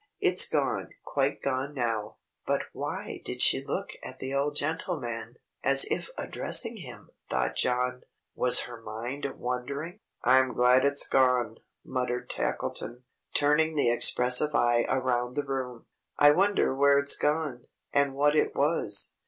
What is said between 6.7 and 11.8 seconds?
him?" thought John. "Was her mind wandering?" "I'm glad it's gone,"